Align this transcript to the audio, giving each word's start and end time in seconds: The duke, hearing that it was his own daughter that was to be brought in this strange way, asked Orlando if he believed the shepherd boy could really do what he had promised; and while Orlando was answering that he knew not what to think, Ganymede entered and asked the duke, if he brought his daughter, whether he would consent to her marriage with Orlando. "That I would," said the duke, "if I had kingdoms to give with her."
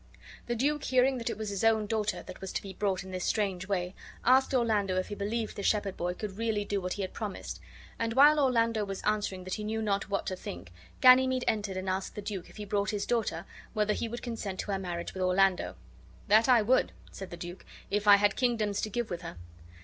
The 0.47 0.55
duke, 0.55 0.85
hearing 0.85 1.19
that 1.19 1.29
it 1.29 1.37
was 1.37 1.49
his 1.51 1.63
own 1.63 1.85
daughter 1.85 2.23
that 2.23 2.41
was 2.41 2.51
to 2.53 2.63
be 2.63 2.73
brought 2.73 3.03
in 3.03 3.11
this 3.11 3.23
strange 3.23 3.67
way, 3.67 3.93
asked 4.25 4.51
Orlando 4.51 4.97
if 4.97 5.09
he 5.09 5.13
believed 5.13 5.55
the 5.55 5.61
shepherd 5.61 5.95
boy 5.95 6.15
could 6.15 6.39
really 6.39 6.65
do 6.65 6.81
what 6.81 6.93
he 6.93 7.03
had 7.03 7.13
promised; 7.13 7.59
and 7.99 8.13
while 8.15 8.39
Orlando 8.39 8.83
was 8.83 9.03
answering 9.03 9.43
that 9.43 9.53
he 9.53 9.63
knew 9.63 9.79
not 9.79 10.09
what 10.09 10.25
to 10.25 10.35
think, 10.35 10.71
Ganymede 11.01 11.45
entered 11.47 11.77
and 11.77 11.87
asked 11.87 12.15
the 12.15 12.21
duke, 12.23 12.49
if 12.49 12.57
he 12.57 12.65
brought 12.65 12.89
his 12.89 13.05
daughter, 13.05 13.45
whether 13.73 13.93
he 13.93 14.07
would 14.07 14.23
consent 14.23 14.59
to 14.61 14.71
her 14.71 14.79
marriage 14.79 15.13
with 15.13 15.21
Orlando. 15.21 15.75
"That 16.27 16.49
I 16.49 16.63
would," 16.63 16.93
said 17.11 17.29
the 17.29 17.37
duke, 17.37 17.63
"if 17.91 18.07
I 18.07 18.15
had 18.15 18.35
kingdoms 18.35 18.81
to 18.81 18.89
give 18.89 19.11
with 19.11 19.21
her." 19.21 19.37